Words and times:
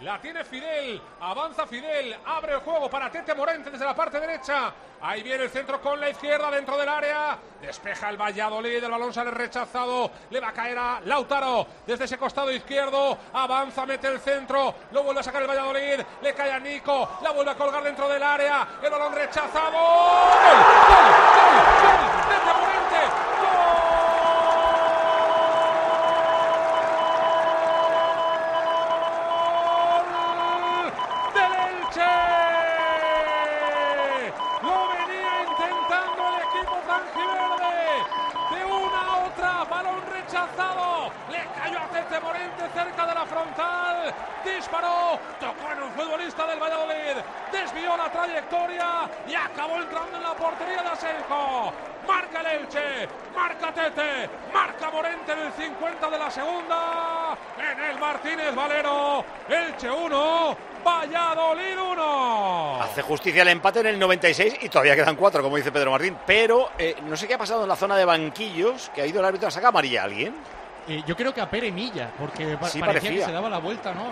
La 0.00 0.20
tiene 0.20 0.44
Fidel. 0.44 1.02
Avanza 1.20 1.66
Fidel. 1.66 2.16
Abre 2.24 2.54
el 2.54 2.60
juego 2.60 2.88
para 2.88 3.10
Tete 3.10 3.34
Morente 3.34 3.70
desde 3.70 3.84
la 3.84 3.96
parte 3.96 4.20
derecha. 4.20 4.72
Ahí 5.00 5.22
viene 5.22 5.44
el 5.44 5.50
centro 5.50 5.80
con 5.80 5.98
la 5.98 6.10
izquierda 6.10 6.50
dentro 6.52 6.76
del 6.76 6.88
área. 6.88 7.36
Despeja 7.60 8.08
el 8.10 8.16
Valladolid. 8.16 8.82
El 8.84 8.90
balón 8.90 9.12
sale 9.12 9.32
rechazado. 9.32 10.10
Le 10.30 10.38
va 10.38 10.50
a 10.50 10.52
caer 10.52 10.78
a 10.78 11.00
Lautaro 11.04 11.66
desde 11.84 12.04
ese 12.04 12.16
costado 12.16 12.52
izquierdo. 12.52 13.18
Avanza, 13.32 13.86
mete 13.86 14.06
el 14.06 14.20
centro. 14.20 14.72
Lo 14.92 15.02
vuelve 15.02 15.20
a 15.20 15.24
sacar 15.24 15.42
el 15.42 15.48
Valladolid. 15.48 16.00
Le 16.22 16.32
cae 16.32 16.52
a 16.52 16.60
Nico. 16.60 17.18
La 17.22 17.32
vuelve 17.32 17.50
a 17.50 17.56
colgar 17.56 17.82
dentro 17.82 18.08
del 18.08 18.22
área. 18.22 18.68
El 18.80 18.90
balón 18.90 19.12
rechazado. 19.12 19.72
¡Gol! 19.72 21.67
Cerca 42.74 43.06
de 43.06 43.14
la 43.14 43.26
frontal, 43.26 44.14
disparó, 44.44 45.18
tocó 45.40 45.72
en 45.72 45.82
un 45.82 45.90
futbolista 45.92 46.46
del 46.46 46.60
Valladolid, 46.60 47.22
desvió 47.50 47.96
la 47.96 48.10
trayectoria 48.10 49.08
y 49.26 49.34
acabó 49.34 49.76
entrando 49.76 50.16
en 50.16 50.22
la 50.22 50.34
portería 50.34 50.82
de 50.82 50.88
Asenjo. 50.88 51.72
Marca 52.06 52.40
el 52.40 52.46
Elche, 52.46 53.08
marca 53.34 53.72
Tete, 53.72 54.30
marca 54.52 54.90
Morente 54.90 55.32
en 55.32 55.38
el 55.40 55.52
50 55.52 56.10
de 56.10 56.18
la 56.18 56.30
segunda, 56.30 57.36
en 57.58 57.84
el 57.84 57.98
Martínez 57.98 58.54
Valero, 58.54 59.24
Elche 59.48 59.90
1, 59.90 60.56
Valladolid 60.84 61.78
1. 61.78 62.82
Hace 62.82 63.02
justicia 63.02 63.42
el 63.42 63.48
empate 63.48 63.80
en 63.80 63.86
el 63.88 63.98
96 63.98 64.56
y 64.62 64.68
todavía 64.68 64.96
quedan 64.96 65.16
cuatro, 65.16 65.42
como 65.42 65.56
dice 65.56 65.70
Pedro 65.70 65.90
Martín. 65.90 66.16
Pero 66.26 66.70
eh, 66.78 66.96
no 67.02 67.16
sé 67.16 67.28
qué 67.28 67.34
ha 67.34 67.38
pasado 67.38 67.64
en 67.64 67.68
la 67.68 67.76
zona 67.76 67.96
de 67.96 68.06
banquillos, 68.06 68.90
que 68.94 69.02
ha 69.02 69.06
ido 69.06 69.20
el 69.20 69.26
árbitro 69.26 69.48
a 69.48 69.50
sacar 69.50 69.68
amarilla 69.68 70.02
a 70.02 70.04
alguien. 70.04 70.34
Eh, 70.88 71.02
yo 71.06 71.14
creo 71.16 71.34
que 71.34 71.40
a 71.40 71.50
Pere 71.50 71.70
Milla, 71.70 72.10
porque 72.18 72.56
parecía, 72.56 73.10
que 73.10 73.24
se 73.24 73.32
daba 73.32 73.50
la 73.50 73.58
vuelta, 73.58 73.92
¿no? 73.92 74.06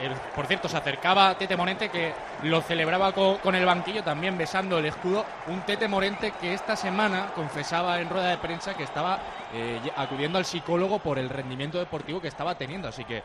Eh, 0.00 0.10
por 0.34 0.46
cierto, 0.46 0.68
se 0.68 0.76
acercaba 0.76 1.36
Tete 1.36 1.56
Morente 1.56 1.88
que 1.88 2.12
lo 2.44 2.62
celebraba 2.62 3.12
con, 3.12 3.54
el 3.54 3.64
banquillo, 3.64 4.04
también 4.04 4.38
besando 4.38 4.78
el 4.78 4.86
escudo. 4.86 5.24
Un 5.48 5.62
Tete 5.62 5.88
Morente 5.88 6.32
que 6.40 6.54
esta 6.54 6.76
semana 6.76 7.32
confesaba 7.34 8.00
en 8.00 8.08
rueda 8.08 8.30
de 8.30 8.38
prensa 8.38 8.74
que 8.74 8.84
estaba 8.84 9.18
eh, 9.52 9.80
acudiendo 9.96 10.38
al 10.38 10.44
psicólogo 10.44 11.00
por 11.00 11.18
el 11.18 11.28
rendimiento 11.28 11.78
deportivo 11.78 12.20
que 12.20 12.28
estaba 12.28 12.54
teniendo. 12.56 12.88
Así 12.88 13.04
que 13.04 13.22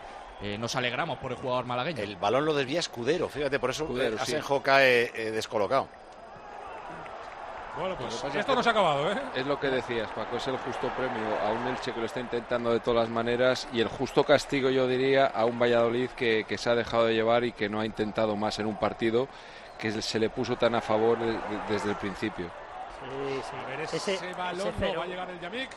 nos 0.57 0.73
alegramos 0.77 1.17
por 1.17 1.33
el 1.33 1.37
jugador 1.37 1.65
malagueño. 1.65 2.01
El 2.01 2.15
balón 2.15 2.45
lo 2.45 2.53
desvía 2.53 2.79
Escudero, 2.79 3.27
fíjate, 3.27 3.59
por 3.59 3.71
eso 3.71 3.89
Asenjo 4.17 4.63
cae 4.63 5.11
descolocado. 5.31 5.89
Bueno, 7.77 7.95
pues 7.97 8.23
esto 8.35 8.55
no 8.55 8.63
se 8.63 8.69
ha 8.69 8.71
acabado, 8.71 9.11
¿eh? 9.11 9.21
Es 9.35 9.45
lo 9.45 9.59
que 9.59 9.67
decías, 9.67 10.09
Paco, 10.11 10.37
es 10.37 10.47
el 10.47 10.57
justo 10.57 10.89
premio 10.89 11.39
a 11.45 11.51
un 11.51 11.67
Elche 11.67 11.93
que 11.93 11.99
lo 11.99 12.05
está 12.05 12.19
intentando 12.19 12.71
de 12.71 12.79
todas 12.79 13.01
las 13.01 13.09
maneras 13.09 13.67
y 13.71 13.81
el 13.81 13.87
justo 13.87 14.23
castigo, 14.23 14.69
yo 14.69 14.87
diría, 14.87 15.27
a 15.27 15.45
un 15.45 15.59
Valladolid 15.59 16.09
que, 16.11 16.45
se 16.57 16.69
ha 16.69 16.75
dejado 16.75 17.05
de 17.05 17.13
llevar 17.13 17.43
y 17.43 17.51
que 17.51 17.69
no 17.69 17.79
ha 17.79 17.85
intentado 17.85 18.35
más 18.35 18.59
en 18.59 18.65
un 18.65 18.77
partido 18.77 19.27
que 19.77 20.01
se 20.01 20.19
le 20.19 20.29
puso 20.29 20.57
tan 20.57 20.75
a 20.75 20.81
favor 20.81 21.17
desde 21.69 21.91
el 21.91 21.95
principio. 21.95 22.47
Sí, 22.99 23.41
sí. 23.41 23.95
Ese, 23.95 24.13
ese 24.15 24.33
balón 24.33 24.73
no 24.79 24.97
va 24.97 25.03
a 25.03 25.07
llegar 25.07 25.29
el 25.29 25.39
Yamik. 25.39 25.69